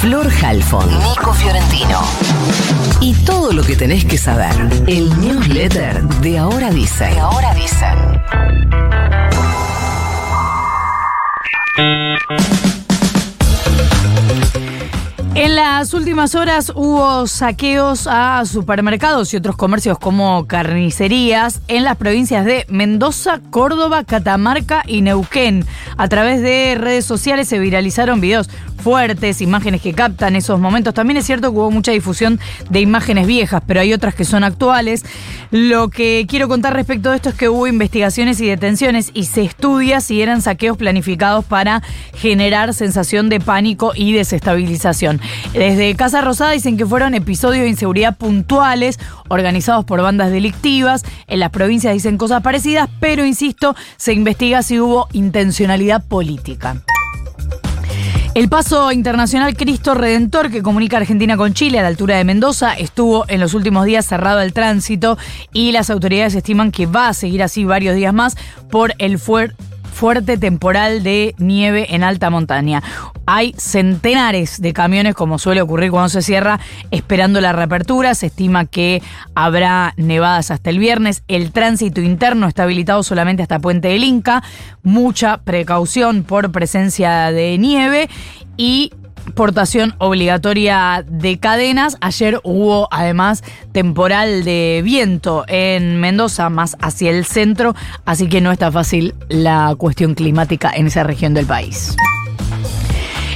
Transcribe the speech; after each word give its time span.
Flor 0.00 0.30
Halfon, 0.42 0.88
Nico 1.02 1.32
Fiorentino. 1.32 2.00
Y 3.00 3.14
todo 3.24 3.52
lo 3.52 3.64
que 3.64 3.74
tenés 3.74 4.04
que 4.04 4.16
saber. 4.16 4.54
El 4.86 5.10
newsletter 5.20 6.04
de 6.20 6.38
Ahora 6.38 6.70
Dicen. 6.70 7.14
De 7.14 7.18
Ahora 7.18 7.52
Dicen. 7.54 7.98
En 15.34 15.54
las 15.54 15.94
últimas 15.94 16.34
horas 16.34 16.72
hubo 16.74 17.28
saqueos 17.28 18.08
a 18.08 18.44
supermercados 18.44 19.32
y 19.32 19.36
otros 19.36 19.56
comercios 19.56 19.96
como 19.96 20.48
carnicerías 20.48 21.60
en 21.68 21.84
las 21.84 21.96
provincias 21.96 22.44
de 22.44 22.66
Mendoza, 22.68 23.40
Córdoba, 23.50 24.02
Catamarca 24.02 24.82
y 24.84 25.00
Neuquén. 25.02 25.64
A 25.96 26.08
través 26.08 26.42
de 26.42 26.76
redes 26.76 27.04
sociales 27.04 27.46
se 27.46 27.60
viralizaron 27.60 28.20
videos 28.20 28.50
fuertes, 28.80 29.40
imágenes 29.40 29.82
que 29.82 29.92
captan 29.92 30.36
esos 30.36 30.58
momentos. 30.58 30.94
También 30.94 31.16
es 31.16 31.26
cierto 31.26 31.50
que 31.50 31.58
hubo 31.58 31.70
mucha 31.70 31.92
difusión 31.92 32.40
de 32.70 32.80
imágenes 32.80 33.26
viejas, 33.26 33.62
pero 33.66 33.80
hay 33.80 33.92
otras 33.92 34.14
que 34.14 34.24
son 34.24 34.44
actuales. 34.44 35.04
Lo 35.50 35.88
que 35.88 36.26
quiero 36.28 36.48
contar 36.48 36.74
respecto 36.74 37.10
de 37.10 37.16
esto 37.16 37.30
es 37.30 37.34
que 37.34 37.48
hubo 37.48 37.66
investigaciones 37.66 38.40
y 38.40 38.46
detenciones 38.46 39.10
y 39.14 39.24
se 39.24 39.42
estudia 39.42 40.00
si 40.00 40.22
eran 40.22 40.42
saqueos 40.42 40.76
planificados 40.76 41.44
para 41.44 41.82
generar 42.14 42.74
sensación 42.74 43.28
de 43.28 43.40
pánico 43.40 43.92
y 43.94 44.12
desestabilización. 44.12 45.20
Desde 45.52 45.94
Casa 45.96 46.20
Rosada 46.20 46.52
dicen 46.52 46.76
que 46.76 46.86
fueron 46.86 47.14
episodios 47.14 47.64
de 47.64 47.70
inseguridad 47.70 48.16
puntuales 48.16 48.98
organizados 49.28 49.84
por 49.84 50.02
bandas 50.02 50.30
delictivas. 50.30 51.04
En 51.26 51.40
las 51.40 51.50
provincias 51.50 51.94
dicen 51.94 52.18
cosas 52.18 52.42
parecidas, 52.42 52.88
pero 53.00 53.24
insisto, 53.24 53.74
se 53.96 54.12
investiga 54.12 54.62
si 54.62 54.80
hubo 54.80 55.08
intencionalidad 55.12 56.04
política. 56.04 56.82
El 58.38 58.48
paso 58.48 58.92
internacional 58.92 59.56
Cristo 59.56 59.94
Redentor 59.94 60.52
que 60.52 60.62
comunica 60.62 60.96
Argentina 60.96 61.36
con 61.36 61.54
Chile 61.54 61.80
a 61.80 61.82
la 61.82 61.88
altura 61.88 62.18
de 62.18 62.22
Mendoza 62.22 62.72
estuvo 62.72 63.24
en 63.26 63.40
los 63.40 63.52
últimos 63.52 63.84
días 63.84 64.06
cerrado 64.06 64.38
al 64.38 64.52
tránsito 64.52 65.18
y 65.52 65.72
las 65.72 65.90
autoridades 65.90 66.36
estiman 66.36 66.70
que 66.70 66.86
va 66.86 67.08
a 67.08 67.14
seguir 67.14 67.42
así 67.42 67.64
varios 67.64 67.96
días 67.96 68.14
más 68.14 68.36
por 68.70 68.94
el 68.98 69.18
fuerte 69.98 70.38
temporal 70.38 71.02
de 71.02 71.34
nieve 71.38 71.92
en 71.92 72.04
alta 72.04 72.30
montaña. 72.30 72.84
Hay 73.26 73.52
centenares 73.58 74.62
de 74.62 74.72
camiones, 74.72 75.16
como 75.16 75.40
suele 75.40 75.60
ocurrir 75.60 75.90
cuando 75.90 76.08
se 76.08 76.22
cierra, 76.22 76.60
esperando 76.92 77.40
la 77.40 77.52
reapertura. 77.52 78.14
Se 78.14 78.26
estima 78.26 78.64
que 78.64 79.02
habrá 79.34 79.94
nevadas 79.96 80.52
hasta 80.52 80.70
el 80.70 80.78
viernes. 80.78 81.24
El 81.26 81.50
tránsito 81.50 82.00
interno 82.00 82.46
está 82.46 82.62
habilitado 82.62 83.02
solamente 83.02 83.42
hasta 83.42 83.58
Puente 83.58 83.88
del 83.88 84.04
Inca. 84.04 84.44
Mucha 84.84 85.38
precaución 85.38 86.22
por 86.22 86.52
presencia 86.52 87.32
de 87.32 87.58
nieve 87.58 88.08
y 88.56 88.92
portación 89.34 89.94
obligatoria 89.98 91.04
de 91.08 91.38
cadenas. 91.38 91.96
Ayer 92.00 92.40
hubo 92.44 92.88
además 92.90 93.42
temporal 93.72 94.44
de 94.44 94.80
viento 94.84 95.44
en 95.48 96.00
Mendoza, 96.00 96.50
más 96.50 96.76
hacia 96.80 97.10
el 97.10 97.24
centro, 97.24 97.74
así 98.04 98.28
que 98.28 98.40
no 98.40 98.52
está 98.52 98.72
fácil 98.72 99.14
la 99.28 99.74
cuestión 99.76 100.14
climática 100.14 100.70
en 100.74 100.86
esa 100.86 101.02
región 101.04 101.34
del 101.34 101.46
país. 101.46 101.96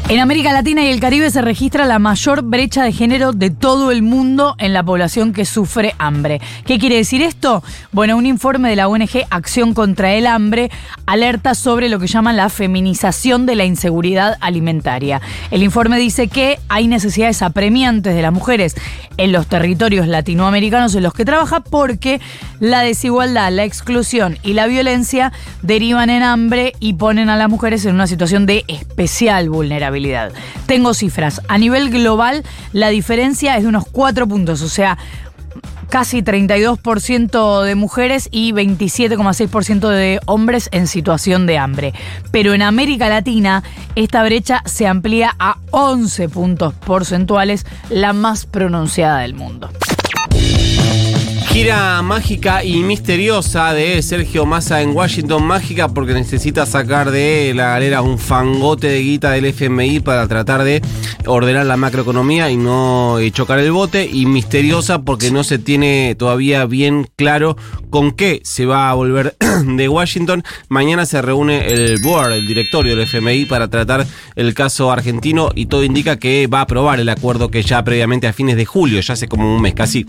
En 0.09 0.21
América 0.21 0.53
Latina 0.53 0.83
y 0.85 0.89
el 0.89 1.01
Caribe 1.01 1.31
se 1.31 1.41
registra 1.41 1.87
la 1.87 1.99
mayor 1.99 2.43
brecha 2.43 2.83
de 2.83 2.93
género 2.93 3.33
de 3.33 3.49
todo 3.51 3.91
el 3.91 4.03
mundo 4.03 4.57
en 4.59 4.75
la 4.75 4.83
población 4.83 5.33
que 5.33 5.47
sufre 5.47 5.95
hambre. 5.97 6.41
¿Qué 6.67 6.79
quiere 6.79 6.97
decir 6.97 7.23
esto? 7.23 7.63
Bueno, 7.93 8.17
un 8.19 8.27
informe 8.27 8.69
de 8.69 8.77
la 8.77 8.89
ONG 8.89 9.25
Acción 9.31 9.73
contra 9.73 10.13
el 10.13 10.27
Hambre 10.27 10.71
alerta 11.07 11.55
sobre 11.55 11.89
lo 11.89 11.99
que 11.99 12.09
llaman 12.09 12.37
la 12.37 12.51
feminización 12.51 13.47
de 13.47 13.55
la 13.55 13.65
inseguridad 13.65 14.37
alimentaria. 14.41 15.23
El 15.51 15.63
informe 15.63 15.99
dice 15.99 16.29
que 16.29 16.59
hay 16.69 16.89
necesidades 16.89 17.41
apremiantes 17.41 18.15
de 18.15 18.23
las 18.23 18.33
mujeres 18.33 18.75
en 19.17 19.33
los 19.33 19.47
territorios 19.47 20.09
latinoamericanos 20.09 20.95
en 20.95 21.05
los 21.05 21.15
que 21.15 21.25
trabaja 21.25 21.61
porque 21.61 22.21
la 22.61 22.81
desigualdad, 22.81 23.51
la 23.51 23.65
exclusión 23.65 24.37
y 24.43 24.53
la 24.53 24.67
violencia 24.67 25.33
derivan 25.63 26.11
en 26.11 26.23
hambre 26.23 26.75
y 26.81 26.95
ponen 26.95 27.31
a 27.31 27.37
las 27.37 27.49
mujeres 27.49 27.85
en 27.87 27.95
una 27.95 28.07
situación 28.07 28.45
de 28.47 28.65
especial 28.69 29.49
vulnerabilidad. 29.49 29.92
Tengo 30.67 30.95
cifras. 30.95 31.41
A 31.49 31.59
nivel 31.59 31.91
global, 31.91 32.43
la 32.73 32.89
diferencia 32.89 33.57
es 33.57 33.63
de 33.63 33.69
unos 33.69 33.85
4 33.91 34.27
puntos, 34.27 34.63
o 34.63 34.69
sea, 34.69 34.99
casi 35.93 36.23
32% 36.23 37.63
de 37.65 37.75
mujeres 37.75 38.31
y 38.31 38.53
27,6% 38.53 39.89
de 39.91 40.21
hombres 40.25 40.71
en 40.73 40.87
situación 40.87 41.47
de 41.47 41.59
hambre. 41.59 41.93
Pero 42.31 42.55
en 42.55 42.63
América 42.63 43.11
Latina, 43.11 43.63
esta 43.95 44.25
brecha 44.25 44.63
se 44.65 44.87
amplía 44.87 45.37
a 45.39 45.59
11 45.71 46.31
puntos 46.31 46.73
porcentuales, 46.73 47.67
la 47.91 48.15
más 48.15 48.47
pronunciada 48.47 49.19
del 49.19 49.35
mundo. 49.35 49.69
Gira 51.53 52.01
mágica 52.01 52.65
y 52.65 52.77
misteriosa 52.83 53.75
de 53.75 54.01
Sergio 54.01 54.47
Massa 54.47 54.81
en 54.81 54.97
Washington. 54.97 55.45
Mágica 55.45 55.89
porque 55.89 56.15
necesita 56.15 56.65
sacar 56.65 57.11
de 57.11 57.53
la 57.55 57.65
galera 57.65 58.01
un 58.01 58.19
fangote 58.19 58.87
de 58.87 59.03
guita 59.03 59.33
del 59.33 59.45
FMI 59.45 60.01
para 60.01 60.27
tratar 60.29 60.65
de 60.65 60.81
ordenar 61.27 61.67
la 61.67 61.77
macroeconomía 61.77 62.51
y 62.51 62.57
no 62.57 63.19
eh, 63.19 63.31
chocar 63.33 63.59
el 63.59 63.71
bote. 63.71 64.09
Y 64.11 64.25
misteriosa 64.25 65.03
porque 65.03 65.31
no 65.31 65.45
se 65.45 65.59
tiene 65.59 66.15
todavía 66.19 66.65
bien 66.65 67.07
claro 67.17 67.59
con 67.91 68.13
qué 68.13 68.41
se 68.45 68.65
va 68.65 68.89
a 68.89 68.95
volver 68.95 69.37
de 69.67 69.89
Washington. 69.91 70.43
Mañana 70.71 71.05
se 71.05 71.21
reúne 71.21 71.67
el 71.67 72.01
board, 72.01 72.33
el 72.33 72.47
directorio 72.47 72.97
del 72.97 73.07
FMI 73.07 73.45
para 73.45 73.69
tratar 73.69 74.07
el 74.37 74.55
caso 74.55 74.91
argentino 74.91 75.51
y 75.55 75.67
todo 75.67 75.85
indica 75.85 76.19
que 76.19 76.47
va 76.47 76.61
a 76.61 76.63
aprobar 76.63 76.99
el 76.99 77.11
acuerdo 77.11 77.51
que 77.51 77.63
ya 77.63 77.85
previamente 77.85 78.27
a 78.27 78.33
fines 78.33 78.57
de 78.57 78.65
julio, 78.65 79.01
ya 79.01 79.13
hace 79.13 79.29
como 79.29 79.55
un 79.55 79.61
mes 79.61 79.75
casi 79.75 80.07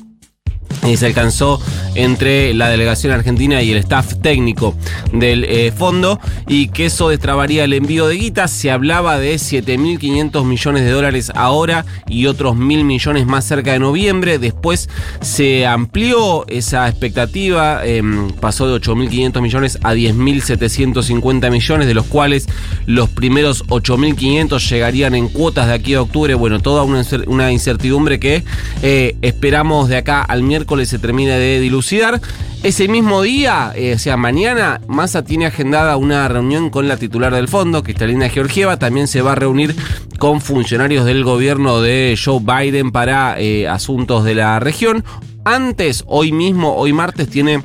y 0.86 0.98
se 0.98 1.06
alcanzó 1.06 1.62
entre 1.96 2.54
la 2.54 2.70
delegación 2.70 3.14
argentina 3.14 3.62
y 3.62 3.72
el 3.72 3.78
staff 3.78 4.16
técnico 4.22 4.76
del 5.12 5.46
eh, 5.46 5.72
fondo 5.72 6.20
y 6.48 6.68
que 6.70 6.88
eso 6.88 7.10
destrabaría 7.10 7.64
el 7.64 7.74
envío 7.74 8.08
de 8.08 8.16
guita. 8.16 8.48
Se 8.48 8.72
hablaba 8.72 9.20
de 9.20 9.36
7.500 9.36 10.44
millones 10.46 10.84
de 10.84 10.92
dólares 10.92 11.32
ahora 11.36 11.86
y 12.08 12.26
otros 12.26 12.56
mil 12.56 12.84
millones 12.84 13.26
más 13.26 13.46
cerca 13.46 13.74
de 13.74 13.80
noviembre. 13.80 14.40
Después 14.40 14.90
se 15.22 15.66
amplió 15.66 16.46
esa 16.48 16.88
expectativa, 16.90 17.86
em, 17.86 18.32
pasó 18.32 18.68
de 18.68 18.74
8.500 18.74 19.42
millones 19.42 19.80
a 19.84 19.94
10.750 19.94 21.50
millones, 21.50 21.88
de 21.88 21.94
los 21.94 22.06
cuales 22.06 22.48
los 22.86 23.10
primeros 23.10 23.64
8.500 23.68 24.70
llegarían 24.70 25.16
en 25.16 25.30
cuotas 25.30 25.68
de 25.68 25.74
aquí 25.74 25.94
a 25.94 26.02
octubre. 26.02 26.34
Bueno, 26.34 26.60
toda 26.60 26.84
una, 26.84 27.52
incertidumbre 27.52 28.20
que 28.20 28.44
eh, 28.82 29.16
esperamos 29.22 29.90
de 29.90 29.98
acá 29.98 30.22
al 30.22 30.44
miércoles 30.44 30.73
se 30.86 31.00
termina 31.00 31.36
de 31.36 31.60
dilucidar. 31.60 32.20
Ese 32.64 32.88
mismo 32.88 33.22
día, 33.22 33.74
eh, 33.76 33.94
o 33.96 34.00
sea, 34.00 34.16
mañana, 34.16 34.80
Massa 34.88 35.24
tiene 35.24 35.46
agendada 35.46 35.98
una 35.98 36.28
reunión 36.28 36.70
con 36.70 36.88
la 36.88 36.98
titular 36.98 37.34
del 37.34 37.48
fondo, 37.48 37.84
Cristalina 37.84 38.30
Georgieva. 38.30 38.78
También 38.80 39.08
se 39.08 39.22
va 39.22 39.34
a 39.34 39.36
reunir 39.36 39.76
con 40.18 40.40
funcionarios 40.40 41.06
del 41.06 41.24
gobierno 41.24 41.82
de 41.82 42.18
Joe 42.24 42.40
Biden 42.40 42.92
para 42.92 43.40
eh, 43.40 43.68
asuntos 43.68 44.24
de 44.24 44.36
la 44.36 44.60
región. 44.60 45.04
Antes, 45.46 46.04
hoy 46.08 46.32
mismo, 46.32 46.76
hoy 46.76 46.94
martes, 46.94 47.30
tiene 47.30 47.62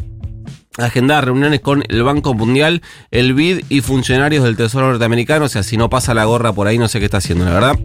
agendadas 0.78 1.24
reuniones 1.24 1.60
con 1.60 1.84
el 1.88 2.02
Banco 2.02 2.34
Mundial, 2.34 2.82
el 3.10 3.34
BID 3.34 3.64
y 3.68 3.80
funcionarios 3.80 4.44
del 4.44 4.56
Tesoro 4.56 4.88
norteamericano. 4.88 5.44
O 5.44 5.48
sea, 5.48 5.62
si 5.62 5.76
no 5.76 5.90
pasa 5.90 6.14
la 6.14 6.24
gorra 6.24 6.52
por 6.52 6.66
ahí, 6.66 6.78
no 6.78 6.88
sé 6.88 6.98
qué 6.98 7.04
está 7.04 7.18
haciendo, 7.18 7.44
la 7.44 7.52
verdad. 7.52 7.78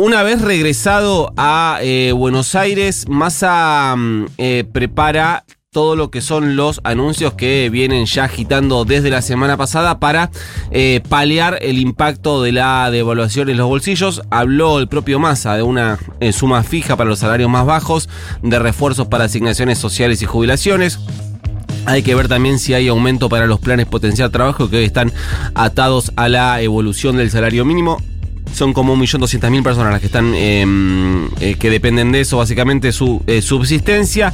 Una 0.00 0.22
vez 0.22 0.40
regresado 0.40 1.30
a 1.36 1.78
eh, 1.82 2.12
Buenos 2.12 2.54
Aires, 2.54 3.04
Massa 3.06 3.94
mm, 3.98 4.24
eh, 4.38 4.64
prepara 4.72 5.44
todo 5.72 5.94
lo 5.94 6.10
que 6.10 6.22
son 6.22 6.56
los 6.56 6.80
anuncios 6.84 7.34
que 7.34 7.68
vienen 7.68 8.06
ya 8.06 8.24
agitando 8.24 8.86
desde 8.86 9.10
la 9.10 9.20
semana 9.20 9.58
pasada 9.58 10.00
para 10.00 10.30
eh, 10.70 11.02
paliar 11.06 11.58
el 11.60 11.78
impacto 11.78 12.42
de 12.42 12.52
la 12.52 12.90
devaluación 12.90 13.50
en 13.50 13.58
los 13.58 13.68
bolsillos. 13.68 14.22
Habló 14.30 14.78
el 14.78 14.88
propio 14.88 15.18
Massa 15.18 15.54
de 15.54 15.64
una 15.64 15.98
suma 16.32 16.62
fija 16.62 16.96
para 16.96 17.10
los 17.10 17.18
salarios 17.18 17.50
más 17.50 17.66
bajos, 17.66 18.08
de 18.42 18.58
refuerzos 18.58 19.06
para 19.08 19.24
asignaciones 19.24 19.76
sociales 19.76 20.22
y 20.22 20.24
jubilaciones. 20.24 20.98
Hay 21.84 22.02
que 22.02 22.14
ver 22.14 22.26
también 22.26 22.58
si 22.58 22.72
hay 22.72 22.88
aumento 22.88 23.28
para 23.28 23.46
los 23.46 23.60
planes 23.60 23.84
potencial 23.84 24.30
trabajo 24.30 24.70
que 24.70 24.78
hoy 24.78 24.84
están 24.84 25.12
atados 25.54 26.10
a 26.16 26.30
la 26.30 26.62
evolución 26.62 27.18
del 27.18 27.30
salario 27.30 27.66
mínimo 27.66 27.98
son 28.52 28.72
como 28.72 28.96
1.200.000 28.96 29.62
personas 29.62 29.92
las 29.92 30.00
que 30.00 30.06
están 30.06 30.34
em, 30.34 31.28
eh, 31.40 31.56
que 31.58 31.70
dependen 31.70 32.12
de 32.12 32.20
eso, 32.20 32.38
básicamente 32.38 32.92
su 32.92 33.22
eh, 33.26 33.42
subsistencia. 33.42 34.32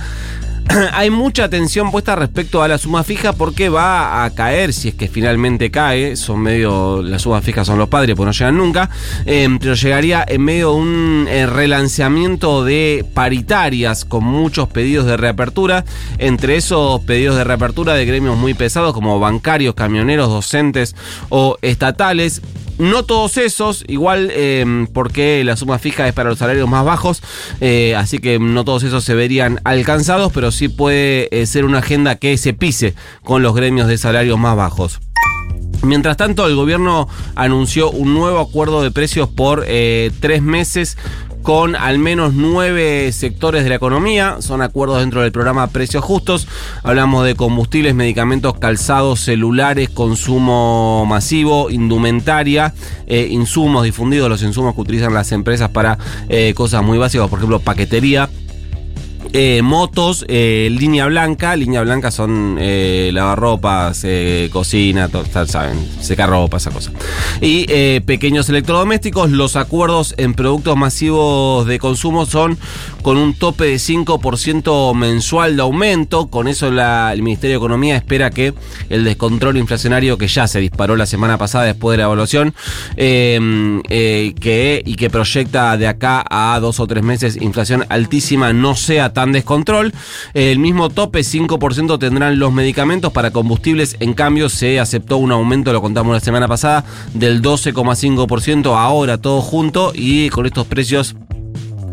Hay 0.92 1.10
mucha 1.10 1.44
atención 1.44 1.90
puesta 1.90 2.16
respecto 2.16 2.62
a 2.62 2.68
la 2.68 2.78
suma 2.78 3.04
fija 3.04 3.32
porque 3.32 3.68
va 3.68 4.24
a 4.24 4.30
caer 4.30 4.72
si 4.72 4.88
es 4.88 4.94
que 4.94 5.08
finalmente 5.08 5.70
cae. 5.70 6.16
Son 6.16 6.40
medio. 6.40 7.02
Las 7.02 7.22
sumas 7.22 7.44
fijas 7.44 7.66
son 7.66 7.78
los 7.78 7.88
padres, 7.88 8.16
pues 8.16 8.26
no 8.26 8.32
llegan 8.32 8.56
nunca. 8.56 8.90
Em, 9.24 9.58
pero 9.58 9.74
llegaría 9.74 10.24
en 10.26 10.42
medio 10.42 10.70
de 10.70 10.76
un 10.76 11.26
eh, 11.28 11.46
relanceamiento 11.46 12.64
de 12.64 13.04
paritarias 13.14 14.04
con 14.04 14.24
muchos 14.24 14.68
pedidos 14.68 15.06
de 15.06 15.16
reapertura. 15.16 15.84
Entre 16.18 16.56
esos 16.56 17.00
pedidos 17.02 17.36
de 17.36 17.44
reapertura 17.44 17.94
de 17.94 18.06
gremios 18.06 18.36
muy 18.36 18.54
pesados 18.54 18.92
como 18.92 19.20
bancarios, 19.20 19.74
camioneros, 19.74 20.28
docentes 20.28 20.96
o 21.28 21.58
estatales 21.62 22.42
No 22.78 23.04
todos 23.04 23.38
esos, 23.38 23.84
igual 23.88 24.30
eh, 24.32 24.86
porque 24.92 25.42
la 25.44 25.56
suma 25.56 25.78
fija 25.78 26.06
es 26.06 26.12
para 26.12 26.30
los 26.30 26.38
salarios 26.38 26.68
más 26.68 26.84
bajos, 26.84 27.22
eh, 27.60 27.94
así 27.96 28.18
que 28.18 28.38
no 28.38 28.64
todos 28.64 28.82
esos 28.82 29.02
se 29.04 29.14
verían 29.14 29.60
alcanzados, 29.64 30.32
pero 30.32 30.50
sí 30.50 30.68
puede 30.68 31.28
eh, 31.30 31.46
ser 31.46 31.64
una 31.64 31.78
agenda 31.78 32.16
que 32.16 32.36
se 32.36 32.52
pise 32.52 32.94
con 33.22 33.42
los 33.42 33.54
gremios 33.54 33.88
de 33.88 33.96
salarios 33.96 34.38
más 34.38 34.56
bajos. 34.56 35.00
Mientras 35.82 36.16
tanto, 36.16 36.46
el 36.46 36.56
gobierno 36.56 37.08
anunció 37.34 37.90
un 37.90 38.14
nuevo 38.14 38.40
acuerdo 38.40 38.82
de 38.82 38.90
precios 38.90 39.28
por 39.28 39.64
eh, 39.66 40.10
tres 40.20 40.42
meses 40.42 40.96
con 41.46 41.76
al 41.76 42.00
menos 42.00 42.34
nueve 42.34 43.12
sectores 43.12 43.62
de 43.62 43.68
la 43.68 43.76
economía. 43.76 44.38
Son 44.40 44.62
acuerdos 44.62 44.98
dentro 44.98 45.22
del 45.22 45.30
programa 45.30 45.68
Precios 45.68 46.02
Justos. 46.02 46.48
Hablamos 46.82 47.24
de 47.24 47.36
combustibles, 47.36 47.94
medicamentos, 47.94 48.58
calzados, 48.58 49.20
celulares, 49.20 49.88
consumo 49.88 51.06
masivo, 51.06 51.70
indumentaria, 51.70 52.74
eh, 53.06 53.28
insumos 53.30 53.84
difundidos, 53.84 54.28
los 54.28 54.42
insumos 54.42 54.74
que 54.74 54.80
utilizan 54.80 55.14
las 55.14 55.30
empresas 55.30 55.68
para 55.68 55.98
eh, 56.28 56.52
cosas 56.52 56.82
muy 56.82 56.98
básicas, 56.98 57.28
por 57.28 57.38
ejemplo, 57.38 57.60
paquetería. 57.60 58.28
Eh, 59.38 59.60
motos, 59.60 60.24
eh, 60.28 60.70
línea 60.72 61.04
blanca. 61.04 61.54
Línea 61.56 61.82
blanca 61.82 62.10
son 62.10 62.56
eh, 62.58 63.10
lavarropas, 63.12 64.00
eh, 64.04 64.48
cocina, 64.50 65.08
to- 65.10 65.24
ta- 65.24 65.46
saben, 65.46 65.76
secar 66.00 66.30
ropa, 66.30 66.56
esa 66.56 66.70
cosa. 66.70 66.90
Y 67.42 67.66
pequeños 68.00 68.48
electrodomésticos. 68.48 69.30
Los 69.30 69.56
acuerdos 69.56 70.14
en 70.16 70.32
productos 70.32 70.74
masivos 70.78 71.66
de 71.66 71.78
consumo 71.78 72.24
son 72.24 72.56
con 73.02 73.18
un 73.18 73.34
tope 73.34 73.64
de 73.66 73.76
5% 73.78 74.94
mensual 74.94 75.56
de 75.56 75.62
aumento. 75.62 76.28
Con 76.28 76.48
eso 76.48 76.68
el 76.68 77.22
Ministerio 77.22 77.56
de 77.58 77.58
Economía 77.58 77.96
espera 77.96 78.30
que 78.30 78.54
el 78.88 79.04
descontrol 79.04 79.58
inflacionario 79.58 80.16
que 80.16 80.28
ya 80.28 80.46
se 80.48 80.60
disparó 80.60 80.96
la 80.96 81.04
semana 81.04 81.36
pasada 81.36 81.64
después 81.66 81.92
de 81.94 81.98
la 81.98 82.04
evaluación 82.04 82.54
que, 82.96 84.82
y 84.84 84.94
que 84.94 85.10
proyecta 85.10 85.76
de 85.76 85.88
acá 85.88 86.24
a 86.30 86.58
dos 86.60 86.80
o 86.80 86.86
tres 86.86 87.02
meses 87.04 87.36
inflación 87.40 87.84
altísima 87.90 88.54
no 88.54 88.74
sea 88.74 89.12
tan 89.12 89.25
descontrol. 89.32 89.92
El 90.34 90.58
mismo 90.58 90.90
tope, 90.90 91.20
5% 91.20 91.98
tendrán 91.98 92.38
los 92.38 92.52
medicamentos 92.52 93.12
para 93.12 93.30
combustibles. 93.30 93.96
En 94.00 94.14
cambio, 94.14 94.48
se 94.48 94.80
aceptó 94.80 95.16
un 95.18 95.32
aumento, 95.32 95.72
lo 95.72 95.82
contamos 95.82 96.12
la 96.12 96.20
semana 96.20 96.48
pasada, 96.48 96.84
del 97.14 97.42
12,5% 97.42 98.76
ahora 98.76 99.18
todo 99.18 99.40
junto 99.40 99.92
y 99.94 100.30
con 100.30 100.46
estos 100.46 100.66
precios 100.66 101.16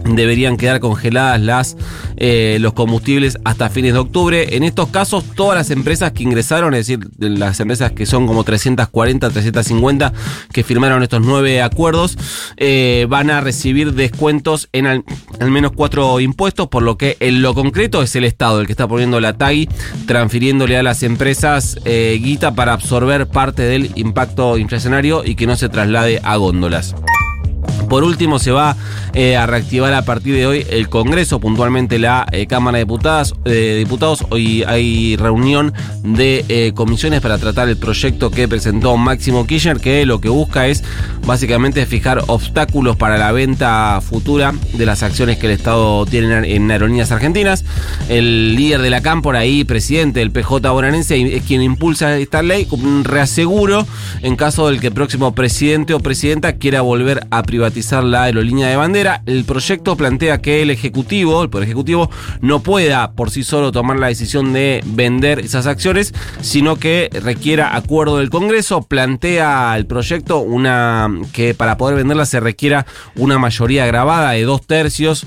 deberían 0.06 0.58
quedar 0.58 0.80
congeladas 0.80 1.42
las 1.42 1.78
eh, 2.18 2.58
los 2.60 2.74
combustibles 2.74 3.38
hasta 3.44 3.70
fines 3.70 3.94
de 3.94 4.00
octubre. 4.00 4.56
En 4.56 4.64
estos 4.64 4.90
casos, 4.90 5.24
todas 5.36 5.58
las 5.58 5.72
empresas 5.72 6.12
que 6.12 6.24
ingresaron, 6.24 6.74
es 6.74 6.88
decir, 6.88 7.00
de 7.18 7.30
las 7.30 7.60
empresas 7.60 7.92
que 7.92 8.06
son 8.06 8.28
como 8.28 8.44
340, 8.44 9.30
350, 9.30 10.14
que 10.52 10.64
firmaron 10.64 11.04
estos 11.04 11.22
nueve 11.22 11.62
acuerdos, 11.62 12.18
eh, 12.58 13.06
van 13.10 13.30
a 13.30 13.42
recibir 13.42 13.94
descuentos 13.94 14.70
en 14.72 14.88
al, 14.88 15.04
al 15.40 15.52
menos 15.52 15.72
cuatro 15.76 16.20
impuestos, 16.20 16.68
por 16.68 16.84
lo 16.84 16.98
que 16.98 17.18
en 17.20 17.42
lo 17.42 17.54
concreto 17.54 18.02
es 18.02 18.16
el 18.16 18.24
Estado 18.24 18.62
el 18.62 18.68
que 18.68 18.74
está 18.74 18.88
poniendo 18.88 19.20
la 19.20 19.34
TAGI, 19.34 19.70
transfiriéndole 20.06 20.78
a 20.78 20.84
las 20.84 21.04
empresas 21.04 21.78
eh, 21.86 22.20
guita 22.22 22.56
para 22.56 22.74
absorber 22.74 23.28
parte 23.28 23.64
del 23.64 23.92
impacto 23.96 24.58
inflacionario 24.58 25.24
y 25.26 25.36
que 25.36 25.48
no 25.48 25.56
se 25.56 25.70
traslade 25.70 26.20
a 26.24 26.36
góndolas. 26.38 26.96
Por 27.90 28.04
último, 28.04 28.40
se 28.40 28.52
va 28.52 28.76
eh, 29.14 29.36
a 29.38 29.46
reactivar 29.46 29.94
a 29.94 30.02
partir 30.04 30.34
de 30.34 30.48
hoy 30.48 30.66
el 30.72 30.90
Congreso, 30.90 31.40
puntualmente 31.40 32.00
la 32.00 32.26
eh, 32.32 32.48
Cámara 32.48 32.78
de 32.80 32.86
Diputadas, 32.86 33.36
eh, 33.46 33.76
Diputados. 33.78 34.26
Hoy 34.32 34.64
hay 34.64 35.16
reunión 35.16 35.74
de 36.04 36.72
comisiones 36.76 37.22
para 37.22 37.38
tratar 37.38 37.70
el 37.70 37.78
proyecto 37.78 38.32
que 38.32 38.48
presentó 38.48 38.98
Máximo 38.98 39.46
Kirchner, 39.46 39.78
que 39.80 40.08
lo 40.08 40.20
que 40.22 40.30
busca 40.30 40.68
es 40.68 40.84
básicamente 41.26 41.86
fijar 41.86 42.24
obstáculos 42.28 42.96
para 42.96 43.18
la 43.20 43.32
venta 43.32 44.02
futura 44.02 44.54
de 44.74 44.86
las 44.88 45.04
acciones 45.04 45.38
que 45.38 45.46
el 45.46 45.52
Estado 45.54 46.06
tiene 46.08 46.56
en- 46.56 46.72
aerolíneas 46.72 47.12
argentinas. 47.12 47.64
El 48.10 48.56
líder 48.56 48.82
de 48.82 48.90
la 48.90 49.02
CAM, 49.02 49.22
por 49.22 49.36
ahí, 49.36 49.64
presidente 49.66 50.20
del 50.20 50.32
PJ 50.32 50.72
bonaerense, 50.72 51.36
es 51.36 51.44
quien 51.44 51.62
impulsa 51.62 52.18
esta 52.18 52.42
ley 52.42 52.68
un 52.72 53.04
reaseguro 53.04 53.86
en 54.24 54.36
caso 54.36 54.68
del 54.68 54.80
que 54.80 54.88
el 54.88 54.94
próximo 54.94 55.36
presidente 55.36 55.94
o 55.94 56.00
presidenta 56.00 56.54
quiera 56.54 56.82
volver 56.82 57.28
a 57.30 57.44
privatizar 57.44 57.83
la 57.92 58.24
aerolínea 58.24 58.70
de 58.70 58.76
bandera. 58.76 59.22
El 59.26 59.44
proyecto 59.44 59.96
plantea 59.96 60.42
que 60.42 60.62
el 60.62 60.70
Ejecutivo, 60.70 61.44
el 61.44 61.50
Poder 61.50 61.66
Ejecutivo, 61.66 62.10
no 62.42 62.62
pueda 62.64 63.12
por 63.12 63.30
sí 63.30 63.44
solo 63.44 63.72
tomar 63.72 64.00
la 64.00 64.08
decisión 64.08 64.54
de 64.54 64.82
vender 64.86 65.40
esas 65.40 65.68
acciones, 65.68 66.14
sino 66.42 66.78
que 66.78 67.10
requiera 67.24 67.76
acuerdo 67.76 68.18
del 68.18 68.30
Congreso. 68.30 68.82
Plantea 68.84 69.76
el 69.76 69.86
proyecto 69.86 70.40
una 70.40 71.10
que 71.34 71.54
para 71.54 71.78
poder 71.78 71.98
venderla 71.98 72.26
se 72.26 72.40
requiera 72.40 72.86
una 73.16 73.38
mayoría 73.38 73.86
grabada 73.86 74.32
de 74.32 74.44
dos 74.44 74.66
tercios 74.66 75.26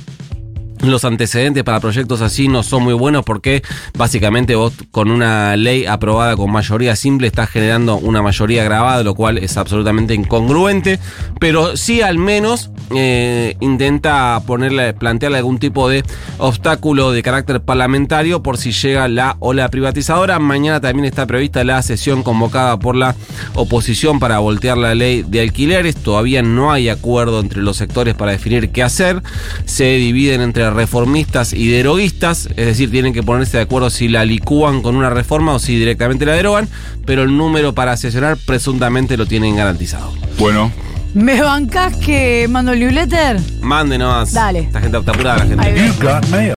los 0.81 1.05
antecedentes 1.05 1.65
para 1.65 1.81
proyectos 1.81 2.21
así 2.21 2.49
no 2.49 2.63
son 2.63 2.83
muy 2.83 2.95
buenos 2.95 3.25
porque 3.25 3.63
básicamente 3.97 4.55
vos 4.55 4.73
con 4.91 5.11
una 5.11 5.57
ley 5.57 5.87
aprobada 5.87 6.37
con 6.37 6.51
mayoría 6.51 6.97
simple 6.97 7.27
estás 7.27 7.51
generando 7.51 7.97
una 7.97 8.23
mayoría 8.23 8.65
grabada, 8.65 9.03
lo 9.03 9.15
cual 9.15 9.39
es 9.39 9.57
absolutamente 9.57 10.15
incongruente, 10.15 10.99
pero 11.41 11.77
sí 11.77 12.03
al 12.03 12.19
menos 12.19 12.71
eh, 12.95 13.57
intenta 13.61 14.41
ponerle, 14.47 14.95
plantearle 14.95 15.39
algún 15.39 15.59
tipo 15.59 15.89
de 15.89 16.05
obstáculo 16.39 17.13
de 17.13 17.23
carácter 17.23 17.61
parlamentario 17.61 18.43
por 18.43 18.59
si 18.59 18.73
llega 18.73 19.09
la 19.09 19.37
ola 19.41 19.69
privatizadora. 19.69 20.39
Mañana 20.39 20.81
también 20.81 21.07
está 21.07 21.27
prevista 21.27 21.65
la 21.65 21.83
sesión 21.83 22.23
convocada 22.23 22.79
por 22.79 22.97
la 22.97 23.15
oposición 23.55 24.21
para 24.21 24.39
voltear 24.39 24.79
la 24.79 24.95
ley 24.95 25.25
de 25.27 25.41
alquileres. 25.41 25.97
Todavía 25.97 26.43
no 26.43 26.73
hay 26.73 26.89
acuerdo 26.89 27.41
entre 27.41 27.63
los 27.63 27.77
sectores 27.77 28.15
para 28.15 28.33
definir 28.33 28.71
qué 28.71 28.83
hacer. 28.83 29.23
Se 29.65 29.85
dividen 29.97 30.41
entre 30.41 30.66
reformistas 30.73 31.53
y 31.53 31.69
deroguistas, 31.69 32.49
es 32.57 32.67
decir, 32.67 32.91
tienen 32.91 33.13
que 33.13 33.23
ponerse 33.23 33.57
de 33.57 33.65
acuerdo 33.65 33.91
si 33.91 34.09
la 34.09 34.25
licúan 34.25 34.83
con 34.83 34.97
una 34.97 35.11
reforma 35.11 35.55
o 35.55 35.59
si 35.59 35.77
directamente 35.79 36.27
la 36.27 36.33
derogan, 36.33 36.69
pero 37.05 37.23
el 37.23 37.37
número 37.37 37.75
para 37.75 37.97
sesionar 37.97 38.37
presuntamente 38.37 39.17
lo 39.17 39.27
tienen 39.27 39.57
garantizado. 39.57 40.13
Bueno, 40.39 40.73
¿Me 41.17 41.41
bancás 41.41 41.97
que 41.97 42.47
mando 42.47 42.73
el 42.73 42.81
newsletter? 42.81 43.41
Mándenos. 43.63 44.35
Dale. 44.35 44.61
Esta 44.61 44.83
gente 44.83 44.99
está 44.99 45.13
apurada 45.13 45.39
la 45.39 45.47
gente. 45.47 46.55